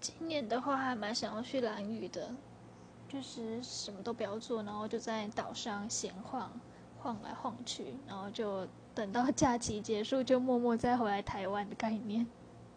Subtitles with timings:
[0.00, 2.30] 今年的话还蛮想要去蓝屿的，
[3.08, 6.50] 就是什么都不要做，然后就在岛上闲晃，
[6.98, 12.26] 晃来晃去，然后就等到假期结束就默默再回来台湾的概念。